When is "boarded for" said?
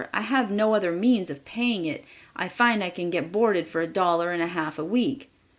3.31-3.81